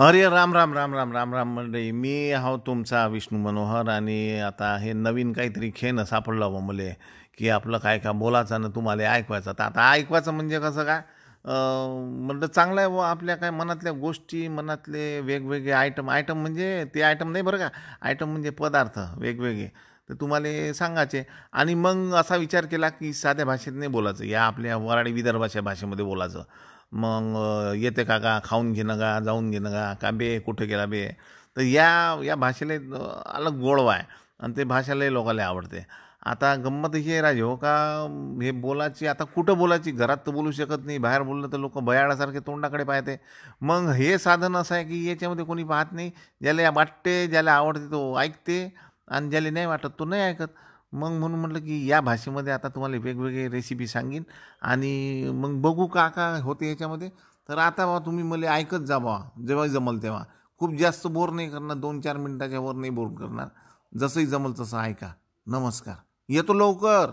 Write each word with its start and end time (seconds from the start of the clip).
अरे 0.00 0.28
राम 0.28 0.52
राम 0.54 0.72
राम 0.74 0.94
राम 0.94 1.12
राम 1.12 1.34
राम 1.34 1.54
मंडळी. 1.56 1.90
मी 1.92 2.32
हो 2.32 2.56
तुमचा 2.66 3.06
विष्णू 3.06 3.38
मनोहर 3.38 3.88
आणि 3.88 4.40
आता 4.40 4.76
हे 4.80 4.92
नवीन 4.92 5.32
काहीतरी 5.32 5.70
खेळणं 5.76 6.04
सापडलं 6.04 6.52
बा 6.52 6.58
हो 6.58 6.60
मले 6.60 6.88
की 7.38 7.48
आपलं 7.48 7.78
काय 7.78 7.98
का 7.98 8.12
बोलायचं 8.12 8.60
ना 8.60 8.68
तुम्हाला 8.74 9.10
ऐकवायचं. 9.12 9.52
तर 9.58 9.62
आता 9.62 9.90
ऐकवायचं 9.92 10.34
म्हणजे 10.34 10.60
कसं 10.60 10.84
काय? 10.84 11.00
म्हणलं 11.44 12.46
चांगलं 12.46 12.80
आहे 12.80 12.88
बुवा 12.90 13.10
आपल्या 13.10 13.36
काय 13.36 13.50
मनातल्या 13.50 13.92
गोष्टी 13.92 14.48
मनातले 14.48 15.20
वेगवेगळे 15.20 15.72
आयटम 15.72 16.10
आयटम 16.10 16.40
म्हणजे 16.40 16.84
ते 16.94 17.02
आयटम 17.02 17.32
नाही 17.32 17.44
बरं 17.44 17.58
का? 17.58 17.68
आयटम 18.02 18.30
म्हणजे 18.30 18.50
पदार्थ 18.50 18.98
वेगवेगळे. 19.18 19.68
तर 20.08 20.14
तुम्हाला 20.20 20.72
सांगायचे. 20.74 21.22
आणि 21.52 21.74
मग 21.74 22.14
असा 22.20 22.36
विचार 22.36 22.66
केला 22.66 22.88
की 22.88 23.12
साध्या 23.12 23.46
भाषेत 23.46 23.72
नाही 23.72 23.90
बोलायचं. 23.90 24.24
या 24.24 24.42
आपल्या 24.42 24.76
वराडी 24.76 25.12
विदर्भाच्या 25.12 25.62
भाषेमध्ये 25.62 26.04
बोलायचं. 26.04 26.42
मग 26.92 27.72
येते 27.76 28.04
का 28.04 28.18
का 28.18 28.38
खाऊन 28.44 28.72
घेणं 28.72 28.98
का 28.98 29.18
जाऊन 29.24 29.50
घेणं 29.50 29.70
का 29.70 29.92
का 30.02 30.10
बे 30.10 30.38
कुठं 30.46 30.66
गेला 30.68 30.86
बे? 30.86 31.06
तर 31.56 31.62
या 31.62 31.88
या 32.24 32.34
भाषेला 32.36 32.74
अलग 33.36 33.58
गोडवा 33.60 33.94
आहे 33.94 34.04
आणि 34.40 34.56
ते 34.56 34.64
भाषालाही 34.64 35.12
लोकांना 35.12 35.44
आवडते. 35.46 35.84
आता 36.26 36.54
गंमत 36.54 36.94
ही 36.94 37.12
आहे 37.12 37.20
राजे 37.22 37.40
हो 37.42 37.54
का? 37.56 37.72
हे 38.42 38.50
बोलायची 38.50 39.06
आता 39.06 39.24
कुठं 39.24 39.58
बोलायची? 39.58 39.90
घरात 39.92 40.16
तर 40.26 40.30
बोलू 40.32 40.50
शकत 40.52 40.84
नाही. 40.86 40.98
बाहेर 40.98 41.22
बोललं 41.22 41.52
तर 41.52 41.58
लोक 41.58 41.78
बयाडासारखे 41.78 42.40
तोंडाकडे 42.40 42.84
पाहते. 42.84 43.16
मग 43.62 43.88
हे 43.96 44.16
साधन 44.18 44.56
असं 44.56 44.74
आहे 44.74 44.84
की 44.84 45.04
याच्यामध्ये 45.08 45.44
कोणी 45.44 45.64
पाहत 45.64 45.92
नाही? 45.92 46.10
ज्याला 46.42 46.62
या 46.62 46.70
वाटते 46.74 47.26
ज्याला 47.26 47.52
आवडते 47.52 47.90
तो 47.92 48.16
ऐकते. 48.18 48.58
आणि 49.08 49.30
ज्याला 49.30 49.50
नाही 49.50 49.66
वाटत 49.66 49.98
तो 49.98 50.04
नाही 50.04 50.22
ऐकत. 50.22 50.48
मग 50.92 51.10
म्हणून 51.10 51.40
म्हटलं 51.40 51.58
की 51.58 51.90
या 51.90 52.00
भाषेमध्ये 52.00 52.52
आता 52.52 52.68
तुम्हाला 52.68 52.96
वेगवेगळे 52.96 53.48
रेसिपी 53.48 53.86
सांगेन. 53.86 54.22
आणि 54.62 55.24
मग 55.34 55.60
बघू 55.60 55.86
का 55.86 56.08
का 56.08 56.40
होते 56.42 56.68
याच्यामध्ये. 56.68 57.10
तर 57.48 57.58
आता 57.58 57.86
बा 57.86 57.98
तुम्ही 58.06 58.24
मला 58.24 58.50
ऐकत 58.50 58.76
जा 58.76 58.98
बा. 58.98 59.20
जेव्हा 59.46 59.66
जमल 59.66 59.98
तेव्हा. 60.02 60.24
खूप 60.58 60.74
जास्त 60.74 61.06
बोर 61.06 61.30
नाही 61.30 61.50
करणार. 61.50 61.76
दोन 61.76 62.00
चार 62.00 62.16
मिनिटाच्या 62.16 62.60
वर 62.60 62.74
नाही 62.74 62.90
बोर 62.90 63.08
करणार. 63.08 63.46
जसंही 63.98 64.26
जमल 64.26 64.52
तसं 64.60 64.78
ऐका. 64.78 65.12
नमस्कार. 65.46 65.94
येतो 66.28 66.52
लवकर. 66.52 67.10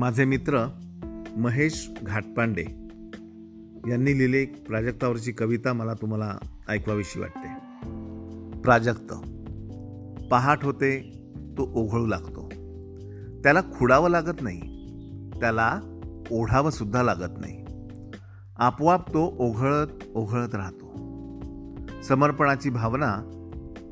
माझे 0.00 0.24
मित्र 0.24 0.66
महेश 1.36 1.90
घाटपांडे 2.02 2.62
यांनी 3.90 4.18
लिहिली 4.18 4.44
प्राजक्तावरची 4.44 5.32
कविता 5.32 5.72
मला 5.72 5.94
तुम्हाला 5.94 6.38
ऐकवाविषयी 6.68 7.22
वाटते. 7.22 7.48
प्राजक्त. 8.60 9.12
पहाट 10.30 10.64
होते 10.64 11.20
तो 11.58 11.72
ओघळू 11.74 12.06
लागतो. 12.06 12.48
त्याला 13.42 13.60
खुडावं 13.60 14.10
लागत 14.10 14.42
नाही. 14.42 14.60
त्याला 15.40 15.80
ओढावं 16.30 16.70
सुद्धा 16.70 17.02
लागत 17.02 17.38
नाही. 17.38 17.64
आपोआप 18.56 19.08
तो 19.08 19.34
ओघळत 19.38 19.88
ओघळत 20.14 20.54
राहतो. 20.54 20.92
समर्पणाची 22.02 22.70
भावना 22.70 23.16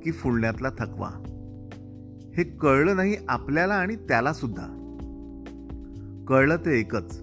की 0.04 0.12
फुलण्यातला 0.12 0.68
थकवा. 0.70 1.10
हे 2.36 2.44
कळलं 2.44 2.96
नाही 2.96 3.16
आपल्याला 3.28 3.74
आणि 3.74 3.96
त्याला 3.96 4.32
सुद्धा. 4.32 4.84
कळलं 6.28 6.56
ते 6.56 6.80
एकच. 6.80 7.22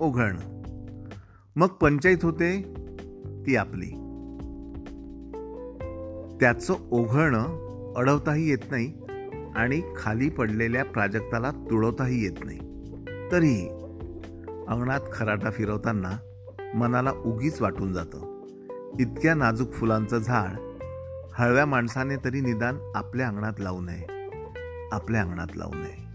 ओघळणं. 0.00 0.62
मग 1.56 1.66
पंचायत 1.66 2.18
होते 2.22 2.62
ती 3.46 3.56
आपली? 3.56 3.90
त्याचं 6.40 6.74
ओघळणं 6.90 7.68
अडवताही 7.96 8.50
येत 8.50 8.70
नाही 8.70 8.92
आणि 9.56 9.82
खाली 9.96 10.28
पडलेल्या 10.28 10.84
प्राजक्ताला 10.84 11.50
तुळवताही 11.50 12.24
येत 12.24 12.44
नाही. 12.44 12.58
तरीही 13.32 13.68
अंगणात 14.68 15.00
खराटा 15.12 15.50
फिरवताना 15.50 16.18
मनाला 16.74 17.10
उगीच 17.10 17.60
वाटून 17.60 17.92
जातं. 17.92 18.46
इतक्या 19.00 19.34
नाजूक 19.34 19.72
फुलांचं 19.72 20.18
झाड 20.18 20.58
हळव्या 21.32 21.66
माणसाने 21.66 22.16
तरी 22.16 22.40
निदान 22.40 22.92
आपल्या 22.94 23.28
अंगणात 23.28 23.60
लावू 23.60 23.80
नये. 23.80 24.32
आपल्या 24.92 25.22
अंगणात 25.22 25.56
लावू 25.56 25.74
नये. 25.74 26.07